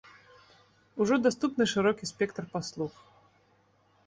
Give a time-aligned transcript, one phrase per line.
[1.05, 2.93] Ужо даступны шырокі спектр паслуг.